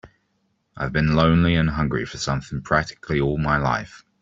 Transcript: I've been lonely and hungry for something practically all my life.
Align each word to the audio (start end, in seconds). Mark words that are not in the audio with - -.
I've 0.75 0.91
been 0.91 1.13
lonely 1.15 1.53
and 1.53 1.69
hungry 1.69 2.07
for 2.07 2.17
something 2.17 2.63
practically 2.63 3.21
all 3.21 3.37
my 3.37 3.57
life. 3.57 4.03